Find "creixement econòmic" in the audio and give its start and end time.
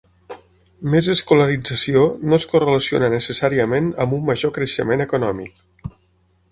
4.59-5.63